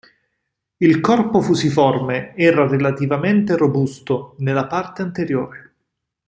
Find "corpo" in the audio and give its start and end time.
0.99-1.41